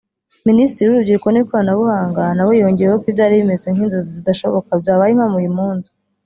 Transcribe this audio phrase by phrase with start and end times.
[0.47, 5.89] Minisitiri w’Urubyiruko n’Ikoranabuhanga na we yongeyeho ko ibyari bimeze nk’inzozi zidashoboka byabaye impamo uyu munsi